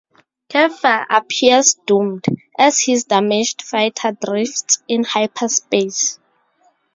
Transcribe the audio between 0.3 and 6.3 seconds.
Keffer appears doomed, as his damaged fighter drifts in hyperspace.